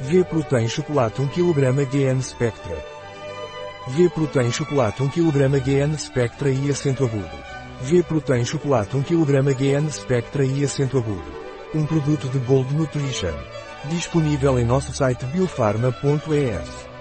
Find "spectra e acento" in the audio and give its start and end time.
5.96-7.04, 9.88-10.98